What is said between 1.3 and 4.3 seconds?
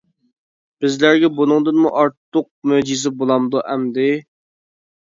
بۇنىڭدىنمۇ ئارتۇق مۆجىزە بولامدۇ ئەمدى!